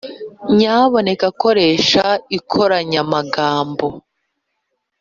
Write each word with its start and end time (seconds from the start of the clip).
nyamuneka 0.57 1.27
koresha 1.41 2.05
inkoranyamagambo! 2.35 3.87